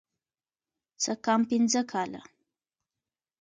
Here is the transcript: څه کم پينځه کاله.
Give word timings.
څه 1.03 1.11
کم 1.25 1.41
پينځه 1.49 1.81
کاله. 1.91 2.21